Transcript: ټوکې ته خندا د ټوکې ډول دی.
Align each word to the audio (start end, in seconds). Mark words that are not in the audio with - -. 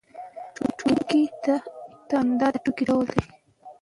ټوکې 0.77 1.21
ته 1.43 1.55
خندا 2.09 2.47
د 2.53 2.55
ټوکې 2.63 2.83
ډول 2.89 3.05
دی. 3.13 3.21